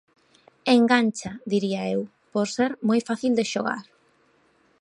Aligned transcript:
Engancha, 0.77 1.31
diría 1.51 1.81
eu, 1.95 2.01
por 2.33 2.47
ser 2.55 2.71
moi 2.87 2.99
fácil 3.09 3.31
de 3.39 3.45
xogar. 3.51 3.83